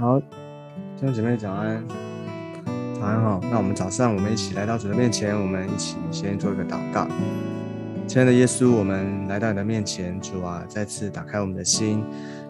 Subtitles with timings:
[0.00, 1.86] 好，弟兄姐妹早安，
[2.98, 3.38] 早安哈。
[3.50, 7.06] 那我们早上我们一起来到主的面前，我们一起先做一个祷告。
[8.06, 12.02] 亲爱的耶稣，我们来到你的面前，主啊，再次打开我们的心，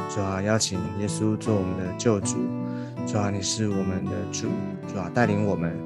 [0.09, 2.37] 主啊，邀请耶稣做我们的救主，
[3.05, 4.47] 主啊，你是我们的主，
[4.87, 5.77] 主啊，带领我们，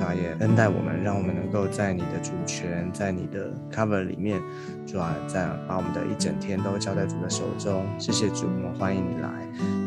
[0.00, 4.40] 主啊，也恩待我们，让我们能够在你的主权，在你的 cover 里面，
[4.86, 7.84] 主啊，在把我们的一整天都交在主的手中。
[7.98, 9.28] 谢谢主，我们欢迎你来。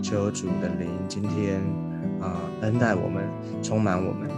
[0.03, 1.59] 求主的灵今天
[2.21, 3.23] 啊恩待我们，
[3.63, 4.29] 充满我们，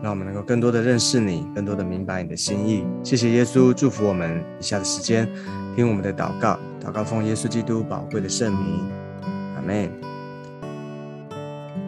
[0.00, 2.86] 让我们能够更多的认识你，更多的明白你的心意。
[3.02, 5.28] 谢谢耶稣，祝福我们以下的时间，
[5.74, 8.88] 听我们的祷告，祷告奉耶稣基督宝贵的圣名，
[9.56, 9.90] 阿门。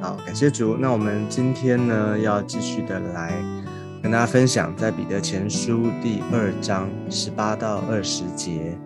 [0.00, 0.76] 好，感谢主。
[0.76, 3.32] 那我们今天呢，要继续的来
[4.00, 8.78] 跟大家分享，在彼得前书第二章十八到二十节。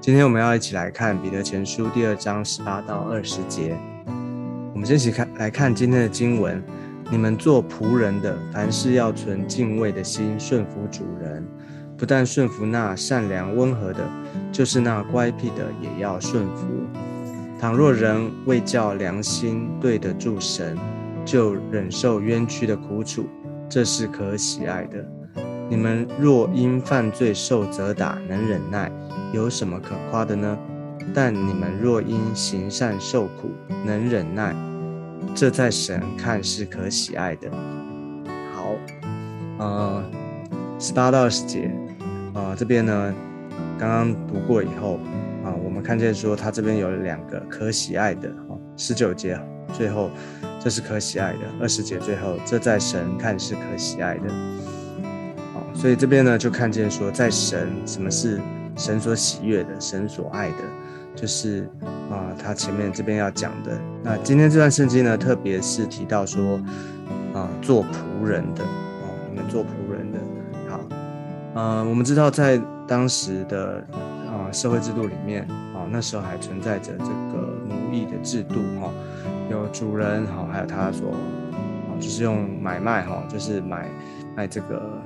[0.00, 3.76] 今天我们要一起来看彼得前书第二章十八到二十节。
[4.72, 6.62] 我们先一起看来看今天的经文：
[7.10, 11.44] 你们做仆人的，凡事要存敬畏的心，顺服主人。
[11.98, 14.08] 不但顺服那善良温和的，
[14.52, 16.66] 就是那乖僻的，也要顺服。
[17.62, 20.76] 倘若人为叫良心对得住神，
[21.24, 23.24] 就忍受冤屈的苦楚，
[23.68, 24.98] 这是可喜爱的。
[25.70, 28.90] 你们若因犯罪受责打，能忍耐。
[29.32, 30.58] 有什么可夸的呢？
[31.14, 33.52] 但你们若因行善受苦，
[33.86, 34.52] 能忍耐，
[35.32, 37.48] 这在神看是可喜爱的。
[38.56, 38.74] 好，
[39.58, 40.02] 呃，
[40.80, 41.70] 十八到二十节，
[42.34, 43.14] 啊，这边呢，
[43.78, 44.98] 刚刚读过以后，
[45.82, 49.38] 看见说他这边有两个可喜爱的，哦，十九节
[49.72, 50.10] 最后
[50.60, 54.28] 这是可喜爱的，二十节最后这在神看是可喜爱的。
[55.52, 58.40] 好，所以这边呢就看见说在神什么是。
[58.74, 60.56] 神所喜悦的，神所爱的，
[61.14, 61.68] 就是
[62.10, 63.78] 啊，他前面这边要讲的。
[64.02, 66.58] 那今天这段圣经呢，特别是提到说
[67.34, 70.18] 啊，做仆人的哦，你们做仆人的。
[70.70, 70.80] 好，
[71.54, 73.86] 呃，我们知道在当时的
[74.32, 75.42] 啊社会制度里面
[75.74, 78.90] 啊，那时候还存在着这个奴役的制度哈，
[79.50, 83.88] 有主人哈，还有他所啊，就是用买卖哈，就是买
[84.34, 85.00] 卖这个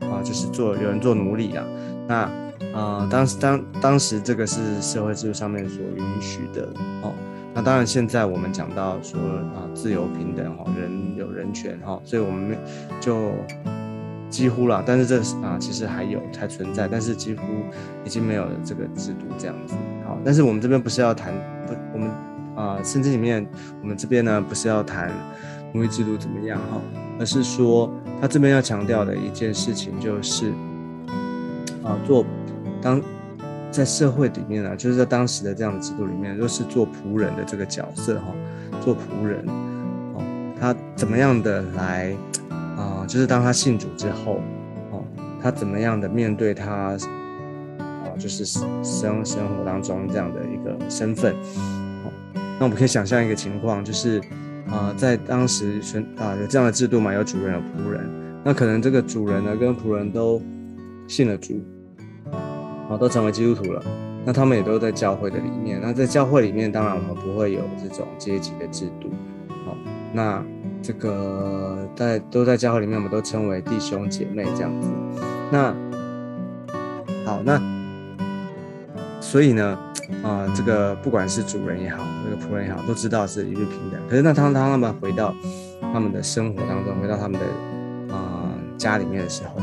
[0.00, 1.64] 啊，就是做有人做奴隶啊，
[2.06, 2.30] 那。
[2.74, 6.68] 啊，当时当当时这个是社会制度上面所允许的
[7.02, 7.12] 哦。
[7.52, 12.56] 那当然，现在我们讲到说啊，自由平等哈，人有人权哈，所以我们
[13.00, 13.32] 就
[14.30, 14.82] 几乎了。
[14.86, 17.42] 但是这啊，其实还有才存在，但是几乎
[18.04, 19.74] 已经没有了这个制度这样子。
[20.06, 21.34] 好，但是我们这边不是要谈
[21.66, 22.08] 不，我们
[22.56, 23.46] 啊，圣经里面
[23.82, 25.10] 我们这边呢不是要谈
[25.74, 26.80] 奴役制度怎么样哈，
[27.18, 30.52] 而是说他这边要强调的一件事情就是
[31.82, 32.24] 啊，做。
[32.82, 32.98] 当
[33.70, 38.34] 在社会里面呢，就是在当时的这样的制度里面，若是做仆人的这个角色哈，
[38.80, 39.44] 做仆人
[40.14, 40.22] 哦，
[40.58, 42.16] 他怎么样的来
[42.80, 43.04] 啊？
[43.06, 44.40] 就是当他信主之后
[44.90, 45.04] 哦，
[45.42, 46.96] 他怎么样的面对他啊？
[48.18, 51.34] 就是生生活当中这样的一个身份
[52.04, 52.12] 哦。
[52.58, 54.20] 那我们可以想象一个情况，就是
[54.68, 58.08] 啊，在当时选啊有这样的制度嘛，有主人有仆人，
[58.44, 60.40] 那可能这个主人呢跟仆人都
[61.06, 61.60] 信了主。
[62.88, 63.80] 哦，都成为基督徒了，
[64.24, 65.80] 那他们也都在教会的里面。
[65.80, 69.08] 那在教会里面，当然我们不会有这种阶级的制度。
[69.64, 69.76] 好，
[70.12, 70.44] 那
[70.82, 74.88] 这个在都在教会里面，我们都称为弟兄姐妹这样子。
[75.50, 75.74] 那
[77.24, 77.60] 好，那
[79.20, 79.78] 所以呢，
[80.22, 84.00] 啊，这个不管是主人也好，那个仆人也好，都知道是一律平等。
[84.08, 85.34] 可是那当当他们回到
[85.92, 89.60] 他们的生活当中，回到他们的啊家里面的时候，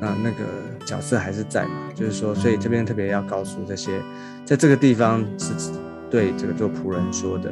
[0.00, 0.44] 那那个。
[0.84, 3.98] 角色还是在嘛，就是说，所以这边特别要告诉这些，
[4.44, 5.72] 在这个地方是
[6.10, 7.50] 对这个做仆人说的，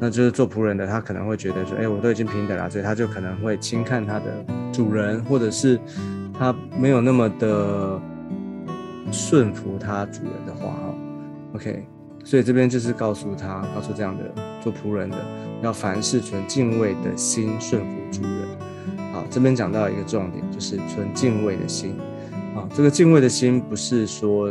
[0.00, 5.78] 那就是做仆人的他可能会觉得说，哎，我都已经平等了，所以他就可能会轻看他的主人，或者是
[6.38, 8.00] 他没有那么的
[9.12, 10.94] 顺服他主人的话，哈
[11.54, 11.84] ，OK，
[12.24, 14.24] 所以这边就是告诉他，告诉这样的
[14.62, 15.18] 做仆人的，
[15.62, 21.94] 要凡事存敬畏的心顺服主人，好，这边讲到一个重点，就是存敬畏的心。
[22.54, 24.48] 啊，这个敬畏的心不是说，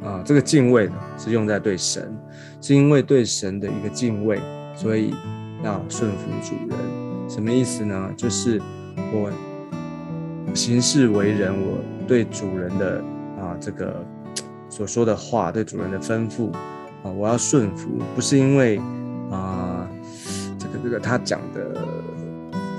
[0.00, 2.14] 啊，这个敬畏呢是用在对神，
[2.60, 4.38] 是因为对神的一个敬畏，
[4.74, 5.14] 所以
[5.62, 6.78] 要顺服主人。
[7.28, 8.10] 什么意思呢？
[8.16, 8.60] 就是
[9.12, 9.30] 我
[10.54, 13.02] 行事为人，我对主人的
[13.40, 14.04] 啊这个
[14.68, 16.52] 所说的话，对主人的吩咐
[17.02, 18.78] 啊，我要顺服，不是因为
[19.30, 19.88] 啊
[20.58, 21.80] 这个这个他讲的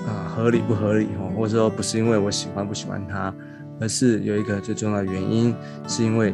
[0.06, 3.34] 啊合理不合理哈，或者说不是因为我喜欢不喜欢他。
[3.80, 5.54] 而是有一个最重要的原因，
[5.88, 6.34] 是因为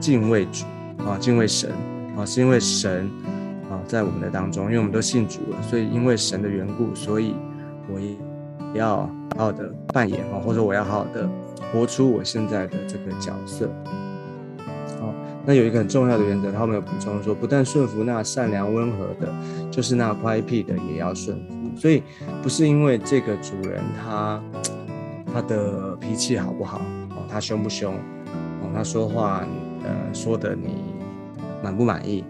[0.00, 0.64] 敬畏主
[0.98, 1.70] 啊，敬畏神
[2.16, 3.08] 啊，是因为神，
[3.88, 7.34] 在我们的当中，因为我们都信主了，所以因为神的缘故，所以
[7.92, 8.14] 我也
[8.74, 8.98] 要
[9.36, 11.28] 好好的扮演啊，或者我要好好的
[11.72, 13.68] 活出我现在的这个角色。
[15.00, 15.14] 好，
[15.46, 19.32] 那有一个很重要的原则，他们有补充说，不但顺服那善良温和的，
[19.70, 21.54] 就是那乖僻的也要顺服。
[21.74, 22.02] 所以
[22.42, 24.42] 不是因为这个主人他
[25.32, 26.78] 他的脾气好不好
[27.10, 29.46] 哦，他凶不凶哦，他说话
[29.84, 30.74] 呃说的你
[31.62, 32.24] 满不满意，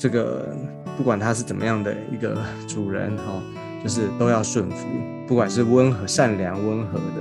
[0.00, 0.48] 这个
[0.96, 2.34] 不管他是怎么样的一个
[2.66, 3.42] 主人哦，
[3.84, 4.86] 就是都要顺服，
[5.28, 7.20] 不管是温和善良温和的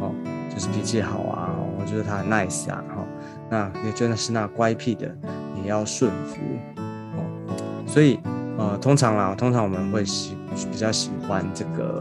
[0.00, 0.10] 哦，
[0.48, 3.04] 就是脾气好啊，我觉得他很 nice 啊哈，
[3.50, 5.14] 那也真的是那乖僻的
[5.62, 6.38] 也要顺服
[6.78, 8.18] 哦，所以。
[8.56, 10.36] 呃，通常啦，通常我们会喜
[10.70, 12.00] 比较喜欢这个，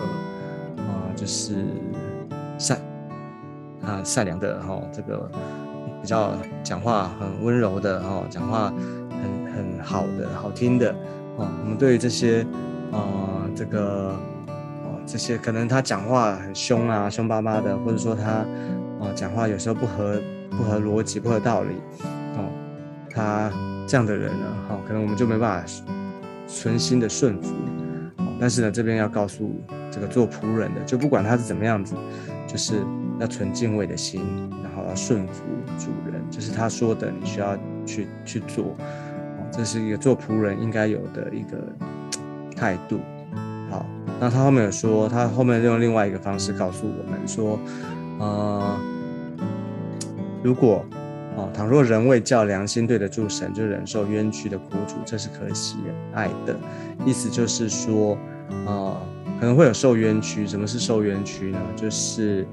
[0.78, 0.84] 呃，
[1.16, 1.66] 就是
[2.60, 2.78] 善
[3.82, 5.28] 啊善良的哈，这个
[6.00, 6.32] 比较
[6.62, 8.72] 讲话很温柔的哈，讲话
[9.56, 10.92] 很好的好听的
[11.38, 11.48] 哦。
[11.64, 12.46] 我们对于这些
[12.92, 14.16] 呃这个
[14.84, 18.30] 哦这些可能他讲话很凶啊，凶巴巴的，或者说他
[19.00, 20.22] 啊讲话有时候不合
[20.52, 21.76] 不合逻辑、不合道理
[22.36, 22.50] 哦，
[23.10, 23.52] 他
[23.88, 25.74] 这样的人呢，哈，可能我们就没办法。
[26.46, 27.54] 存心的顺服，
[28.40, 29.56] 但是呢，这边要告诉
[29.90, 31.96] 这个做仆人的，就不管他是怎么样子，
[32.46, 32.86] 就是
[33.18, 34.22] 要存敬畏的心，
[34.62, 35.42] 然后要顺服
[35.80, 38.76] 主人，就是他说的，你需要去去做，
[39.56, 41.58] 这是一个做仆人应该有的一个
[42.56, 43.00] 态度。
[43.70, 43.86] 好，
[44.20, 47.60] 那他后面有说，他后面用另外一个方式告诉我们说，
[48.20, 48.78] 呃，
[50.44, 50.84] 如果。
[51.36, 55.78] 啊，倘若人为叫良心对得住神，就忍受冤屈的苦楚，这是可喜
[56.14, 56.56] 爱的。
[57.08, 58.16] 意思就是说，
[58.68, 59.02] 啊，
[59.40, 60.46] 可能会有受冤屈。
[60.46, 61.60] 什么是受冤屈呢？
[61.76, 62.46] 就是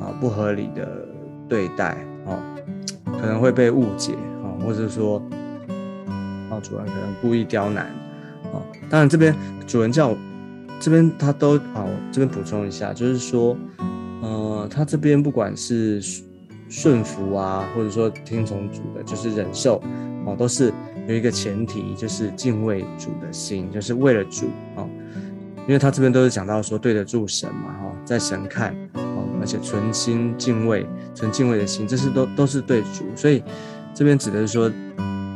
[0.00, 1.06] 啊，不合理的
[1.46, 1.94] 对待，
[2.24, 2.38] 哦，
[3.20, 5.22] 可能会被误解，啊，或者说，
[6.52, 7.86] 哦，主人可能故意刁难，
[8.52, 9.34] 哦，当然这边
[9.66, 10.14] 主人叫
[10.78, 13.56] 这边他都，哦，这边补充一下，就是说，
[14.20, 16.00] 呃，他这边不管是。
[16.74, 19.76] 顺服啊，或者说听从主的，就是忍受
[20.24, 20.72] 哦，都是
[21.06, 24.46] 有一个前提，就是敬畏主的心，就是为了主
[24.76, 24.88] 哦。
[25.66, 33.04] 因为他这边都是讲到说对得住神嘛，哈，在神看哦，而且存心敬畏，存敬畏的心，这是都都是对主。
[33.14, 33.44] 所以
[33.92, 34.72] 这边指的是说，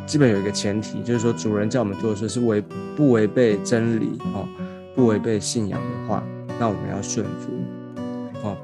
[0.06, 2.62] 基本有一个前提，就是说主人叫我们做的事是违
[2.96, 4.48] 不违背真理哦，
[4.94, 6.22] 不违背信仰的话，
[6.60, 7.50] 那我们要顺服
[8.42, 8.56] 哦。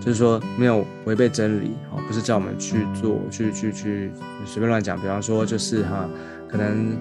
[0.00, 4.10] 就是说没有违背真理，哦，不是叫我们去做，去去去
[4.46, 4.98] 随便乱讲。
[4.98, 6.08] 比方说，就是哈，
[6.48, 6.96] 可能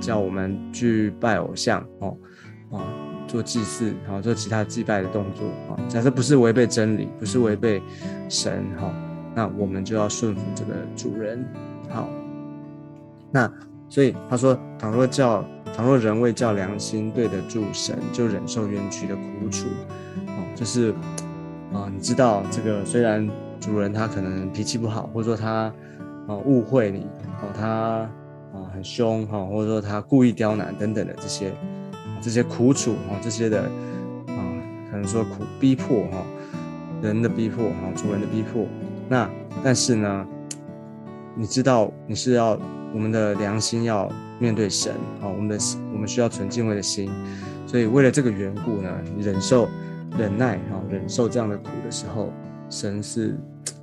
[0.00, 2.16] 叫我们去拜偶像，哦，
[2.72, 2.80] 啊，
[3.26, 7.82] 做祭祀，然后，做其他祭拜的动作，啊，假设不是违背真理，不是违背
[8.28, 8.90] 神，哈，
[9.34, 11.44] 那我们就要顺服这个主人，
[11.90, 12.08] 好。
[13.30, 13.52] 那
[13.88, 15.44] 所以他说，倘若叫，
[15.74, 19.66] 倘若人为叫良心对得住神，就忍受冤屈的苦楚，
[20.26, 20.94] 哦，就是。
[21.72, 23.30] 啊，你知道这个虽然
[23.60, 25.72] 主人他可能脾气不好，或者说他
[26.26, 27.06] 啊误会你，
[27.42, 27.68] 哦他
[28.52, 31.52] 啊很凶哈，或者说他故意刁难等等的这些
[32.20, 33.60] 这些苦楚哈，这些的
[34.26, 34.42] 啊
[34.90, 36.26] 可能说苦逼迫哈，
[37.00, 38.66] 人的逼迫哈，主人的逼迫。
[39.08, 39.30] 那
[39.62, 40.26] 但是呢，
[41.36, 42.58] 你知道你是要
[42.92, 45.58] 我们的良心要面对神啊，我们的
[45.92, 47.10] 我们需要纯敬畏的心，
[47.66, 49.68] 所以为了这个缘故呢，忍受。
[50.18, 52.32] 忍耐啊，忍受这样的苦的时候，
[52.68, 53.38] 神是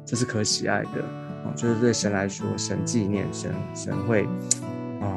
[0.06, 1.02] 这是可喜爱的
[1.46, 4.26] 啊，就是对神来说，神纪念神，神会
[5.00, 5.08] 啊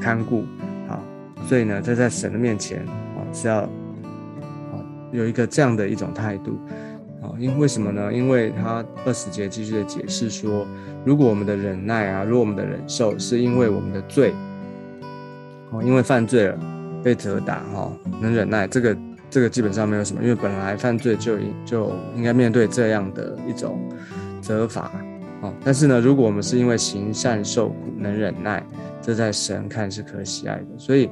[0.00, 0.44] 看顾
[0.86, 1.02] 好，
[1.48, 4.78] 所以呢，在在神的面前啊是要啊
[5.10, 6.56] 有一个这样的一种态度
[7.22, 8.12] 啊，因为什么呢？
[8.12, 10.66] 因为他二十节继续的解释说，
[11.04, 14.34] 如果我们的忍耐啊，如果我们的忍受是因为我们的罪
[15.70, 16.58] 哦，因为犯罪了
[17.02, 18.96] 被责打哈，能忍耐这个。
[19.32, 23.78] 这个基本上没有什么，因为本来犯罪就应就应该面对这样的一种
[24.42, 24.90] 责罚，
[25.40, 25.54] 哦。
[25.64, 28.60] 但是呢，如果我们是因为行善受苦能忍耐，
[29.00, 30.66] 这在神看是可喜爱的。
[30.76, 31.08] 所以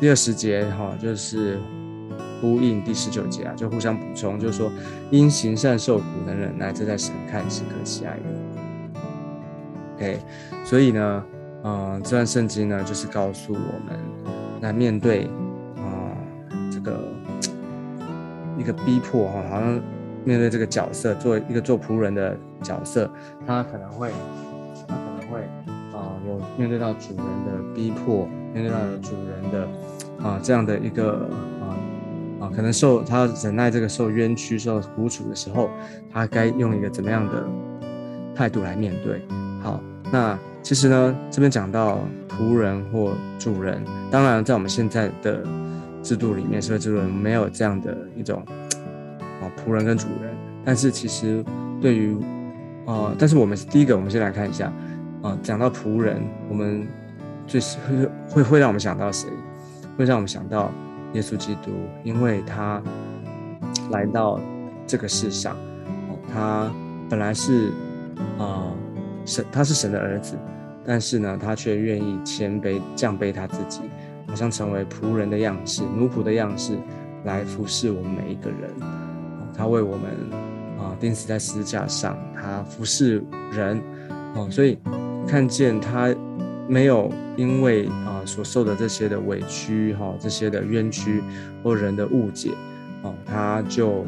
[0.00, 1.60] 第二十节哈，就是
[2.40, 4.70] 呼应第十九节啊，就互相补充，就是说
[5.10, 9.00] 因行善受苦能忍耐，这在神看是可喜爱的。
[9.96, 10.18] OK，
[10.64, 11.24] 所以呢，
[11.64, 13.98] 嗯，这段圣经呢，就是告诉我们
[14.60, 15.24] 来面对
[15.76, 16.16] 啊
[16.70, 16.98] 这个。
[18.58, 19.80] 一个逼迫哈，好像
[20.24, 23.08] 面对这个角色，做一个做仆人的角色，
[23.46, 24.10] 他可能会，
[24.88, 25.38] 他可能会
[25.96, 29.68] 啊，有面对到主人的逼迫，面对到主人的
[30.20, 31.30] 啊这样的一个
[31.60, 31.70] 啊
[32.40, 35.70] 啊，可能受他忍耐这个受冤屈、受苦楚的时候，
[36.12, 37.46] 他该用一个怎么样的
[38.34, 39.22] 态度来面对？
[39.62, 39.80] 好，
[40.12, 45.42] 那其实呢，这边讲到仆人或主人，当然在我们现在的
[46.02, 48.42] 制度里面，社会制度没有这样的一种
[49.40, 50.34] 啊仆人跟主人。
[50.64, 51.44] 但是其实
[51.80, 52.16] 对于
[52.86, 54.72] 啊，但是我们第一个，我们先来看一下
[55.22, 56.86] 啊，讲到仆人，我们
[57.46, 59.28] 最会会会让我们想到谁？
[59.96, 60.70] 会让我们想到
[61.14, 61.70] 耶稣基督，
[62.04, 62.82] 因为他
[63.90, 64.40] 来到
[64.86, 65.56] 这个世上，
[66.32, 66.70] 他
[67.08, 67.72] 本来是
[68.38, 68.72] 啊
[69.24, 70.36] 神，他是神的儿子。
[70.90, 73.82] 但是呢，他却愿意谦卑降卑他自己，
[74.26, 76.78] 好像成为仆人的样式、奴仆的样式，
[77.24, 78.70] 来服侍我们每一个人。
[79.54, 80.10] 他为我们
[80.78, 83.22] 啊钉死在十字架上，他服侍
[83.52, 83.78] 人
[84.34, 84.78] 哦，所以
[85.26, 86.08] 看见他
[86.68, 91.22] 没有因为啊所受的这些的委屈哈，这些的冤屈
[91.62, 92.52] 或人的误解
[93.02, 94.02] 哦，他就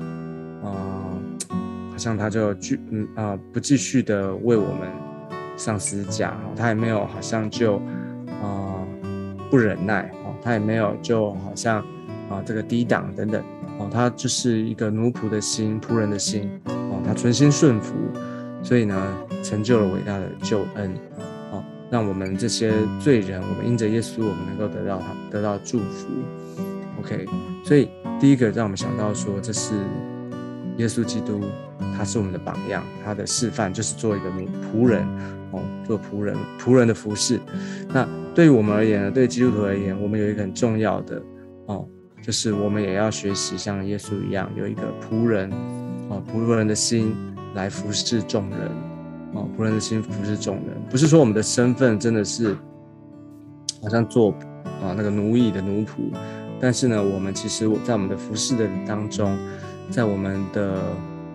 [0.62, 1.18] 啊
[1.90, 4.88] 好像他就继嗯啊不继续的为我们。
[5.56, 7.76] 上司架哦，他也没有好像就
[8.42, 8.80] 啊
[9.50, 11.84] 不忍耐哦，他也没有就好像
[12.30, 13.44] 啊这个低档等等
[13.78, 17.92] 哦，他就是一个奴仆的心、仆人的心哦，他存心顺服，
[18.62, 18.96] 所以呢
[19.42, 20.94] 成就了伟大的救恩，
[21.90, 26.06] 让我们这些罪人，我们因着耶稣，我们能够得到他得到祝福。
[27.00, 27.26] OK，
[27.64, 27.88] 所以
[28.20, 29.74] 第一个让我们想到说，这是
[30.76, 31.40] 耶稣基督，
[31.96, 34.30] 他是我们的榜样，他的示范就是做一个
[34.72, 35.06] 仆人。
[35.52, 37.40] 哦，做仆人，仆人的服饰。
[37.88, 38.06] 那
[38.36, 39.10] 对于我们而言呢？
[39.10, 41.20] 对基督徒而言，我们有一个很重要的
[41.66, 41.84] 哦，
[42.22, 45.50] 就是我们也要学习像耶稣一样，有一个仆人
[46.08, 47.12] 哦，仆人的心
[47.56, 48.70] 来服侍众人
[49.32, 50.76] 哦，仆人的心服侍众人。
[50.90, 52.56] 不是说我们的身份真的是
[53.82, 54.32] 好像做
[54.82, 56.12] 啊那个奴役的奴仆，
[56.60, 59.36] 但是呢，我们其实在我们的服侍的当中，
[59.88, 60.74] 在我们的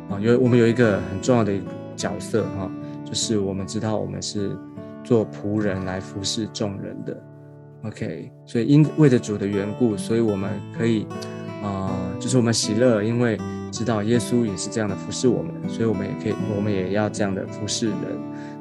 [0.10, 2.70] 啊有我们有一个很重要的一个角色哈。
[3.06, 4.58] 就是我们知道，我们是
[5.04, 7.24] 做仆人来服侍众人的
[7.84, 8.32] ，OK。
[8.48, 11.06] 所以因为着主的缘故，所以我们可以
[11.64, 13.38] 啊，就是我们喜乐，因为
[13.76, 17.98] 知道耶稣也是这样的服侍我们，所以我们也可以，我们也要这样的服侍人。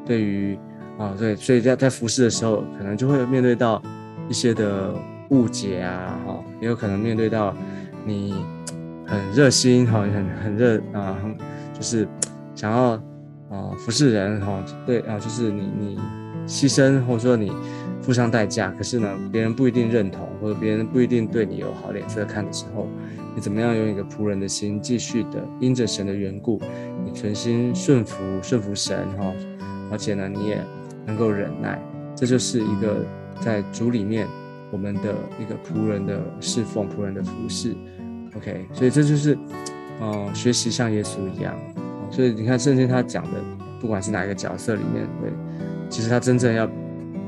[0.04, 0.58] 对于
[0.98, 3.80] 啊，对，所以在在服侍的时候，可能就会面对到
[4.28, 4.92] 一些的
[5.30, 7.54] 误解啊，哈，也有可能面对到
[8.04, 8.34] 你
[9.06, 11.36] 很热心，哈，很很热啊，很
[11.72, 12.08] 就是
[12.56, 13.00] 想要。
[13.54, 15.98] 啊，服侍人哈，对啊，就是你你
[16.46, 17.52] 牺牲或者说你
[18.02, 22.88] 付上代价，可是呢，别人不一定认同，或者别人不一定对你有好脸色看的时候，
[23.34, 26.60] 你怎么样用一个仆人的心，继续的因着神的缘故，
[27.04, 29.32] 你存心顺服顺服神哈，
[29.92, 30.60] 而且呢，你也
[31.06, 31.80] 能够忍耐，
[32.16, 33.06] 这就是一个
[33.40, 34.26] 在主里面
[34.72, 37.74] 我们的一个仆人的侍奉，仆人的服侍。
[38.36, 39.38] OK，所以这就是
[40.02, 41.54] 嗯，学习像耶稣一样。
[42.14, 43.42] 所以你看，圣经他讲的，
[43.80, 45.32] 不管是哪一个角色里面，对，
[45.90, 46.70] 其实他真正要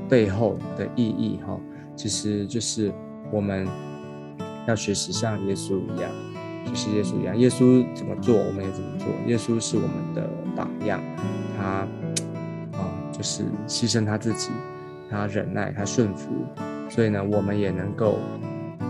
[0.09, 1.59] 背后的意义，哈，
[1.97, 2.93] 其实就是
[3.33, 3.67] 我们
[4.69, 6.09] 要学习像耶稣一样，
[6.67, 9.09] 学习耶稣一样，耶稣怎么做，我们也怎么做。
[9.27, 11.03] 耶稣是我们的榜样，
[11.59, 11.65] 他
[12.79, 14.51] 啊，就是牺牲他自己，
[15.11, 16.29] 他忍耐，他顺服，
[16.89, 18.21] 所以呢，我们也能够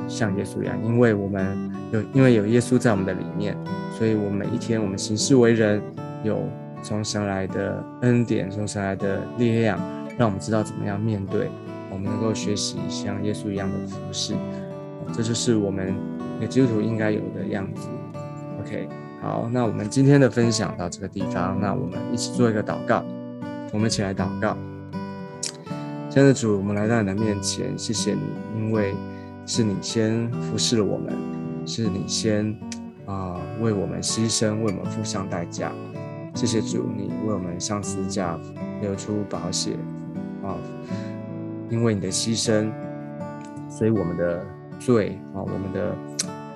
[0.09, 3.57] 像耶稣一样，因为我们有，因为有耶稣在我们的里面。
[3.97, 5.81] 所以，我们每一天，我们行事为人，
[6.23, 6.47] 有
[6.83, 9.79] 从神来的恩典，从神来的力量，
[10.19, 11.49] 让我们知道怎么样面对，
[11.91, 14.35] 我们能够学习像耶稣一样的服侍，
[15.15, 15.95] 这就是我们
[16.39, 17.89] 一个基督徒应该有的样子。
[18.61, 18.87] OK，
[19.23, 23.03] 好，那我们今天的分享到这个地方，那我们一起做一个祷告，
[23.73, 24.55] 我们一起来祷告。
[26.11, 28.21] 亲爱的主，我们来到你的面前，谢谢你，
[28.59, 28.95] 因为
[29.47, 31.17] 是你先服侍了我们，
[31.65, 32.55] 是你先。
[33.07, 35.71] 啊，为我们牺牲，为我们付上代价，
[36.35, 38.37] 谢谢主，你为我们上十字架
[38.81, 39.77] 流出宝血
[40.43, 40.59] 啊！
[41.71, 42.69] 因为你的牺牲，
[43.71, 44.45] 所以我们的
[44.81, 45.95] 罪啊，我们的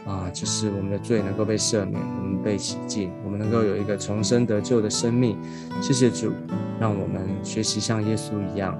[0.05, 5.39] 啊，就是我们的罪能够被赦免，我们被洗净，我们能够有一个重生得救的生命。
[5.81, 6.33] 谢谢主，
[6.81, 8.77] 让我们学习像耶稣一样，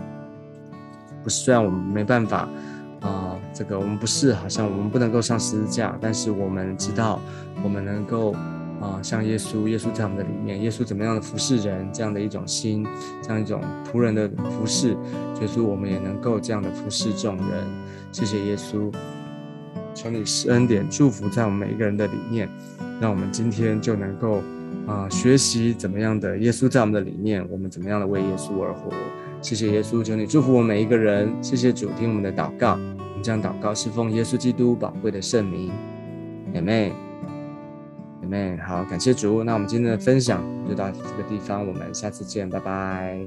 [1.23, 2.49] 不是虽然我们没办法。
[3.61, 7.21] 这个我们不是好像我们不能够上十字架，但是我们知道
[7.63, 8.33] 我们能够
[8.81, 12.87] 啊，像耶稣，耶稣在我们的里面，耶稣怎么样的服侍人，这样的一种心，
[13.21, 14.93] 这样一种仆人的服侍，
[15.43, 17.47] 耶稣我们也能够这样的服侍众人。
[18.13, 18.91] 谢谢耶稣，
[19.95, 22.49] 求你施恩典祝福在我们每一个人的里面，
[22.99, 24.43] 让我们今天就能够
[24.87, 28.91] 啊学习怎么样的耶稣在我们的里面，我们怎么样的为耶稣而活。
[29.43, 31.31] 谢谢耶稣，求你祝福我每一个人。
[31.43, 32.79] 谢谢主，听我们的祷告。
[33.23, 35.71] 将祷告是奉耶稣基督宝贵的圣名。
[36.53, 36.93] 姐妹，
[38.21, 39.45] 姐妹，好，感谢主。
[39.45, 43.27] 那我们今天的分享就到这个地方，我们下次见，拜拜。